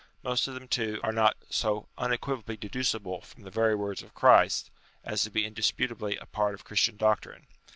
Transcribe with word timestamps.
Most 0.23 0.47
of 0.47 0.55
them 0.55 0.67
too, 0.67 0.95
are 1.03 1.13
happily 1.13 1.15
not 1.15 1.37
so 1.51 1.87
unequivocally 1.95 2.57
deducible 2.57 3.21
from 3.21 3.43
the 3.43 3.51
very 3.51 3.75
words 3.75 4.01
of 4.01 4.15
Christ 4.15 4.71
as 5.03 5.21
to 5.21 5.29
be 5.29 5.45
indisputably 5.45 6.17
a 6.17 6.25
part 6.25 6.55
of 6.55 6.63
Christian 6.65 6.97
doctrine. 6.97 7.45